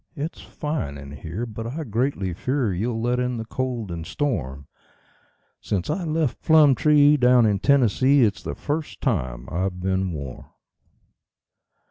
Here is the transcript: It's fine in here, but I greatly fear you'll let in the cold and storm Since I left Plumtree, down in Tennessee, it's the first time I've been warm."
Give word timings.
It's 0.15 0.41
fine 0.41 0.97
in 0.97 1.11
here, 1.11 1.45
but 1.45 1.67
I 1.67 1.83
greatly 1.83 2.33
fear 2.33 2.73
you'll 2.73 2.99
let 2.99 3.19
in 3.19 3.37
the 3.37 3.45
cold 3.45 3.91
and 3.91 4.03
storm 4.03 4.65
Since 5.59 5.91
I 5.91 6.05
left 6.05 6.41
Plumtree, 6.41 7.17
down 7.17 7.45
in 7.45 7.59
Tennessee, 7.59 8.23
it's 8.23 8.41
the 8.41 8.55
first 8.55 8.99
time 8.99 9.47
I've 9.51 9.79
been 9.79 10.11
warm." 10.11 10.45